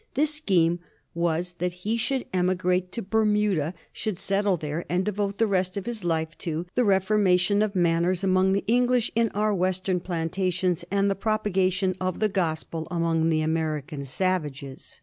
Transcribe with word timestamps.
This 0.15 0.33
scheme 0.33 0.79
was 1.13 1.53
that 1.59 1.73
he 1.85 1.95
should 1.95 2.25
emigrate 2.33 2.91
to 2.93 3.03
Ber 3.03 3.23
muda, 3.23 3.75
should 3.93 4.17
settle 4.17 4.57
there, 4.57 4.83
and 4.89 5.05
devote 5.05 5.37
the 5.37 5.45
rest 5.45 5.77
of 5.77 5.85
his 5.85 6.03
life 6.03 6.35
to" 6.39 6.65
the 6.73 6.83
reformation 6.83 7.61
of 7.61 7.75
manners 7.75 8.23
among 8.23 8.53
the 8.53 8.65
English 8.65 9.11
in 9.13 9.29
our 9.35 9.53
Western 9.53 9.99
plantations, 9.99 10.83
and 10.89 11.07
the 11.07 11.13
propagation 11.13 11.93
of 12.01 12.17
the 12.17 12.29
Gospel 12.29 12.87
among 12.89 13.29
the 13.29 13.41
American 13.41 14.03
savages." 14.03 14.99